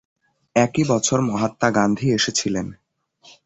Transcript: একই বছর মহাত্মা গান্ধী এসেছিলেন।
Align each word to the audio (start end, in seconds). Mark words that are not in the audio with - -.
একই 0.55 0.83
বছর 0.83 1.17
মহাত্মা 1.21 1.69
গান্ধী 1.71 2.07
এসেছিলেন। 2.11 2.67